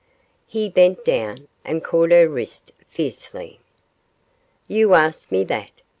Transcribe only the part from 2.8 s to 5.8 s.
fiercely. 'You ask me that?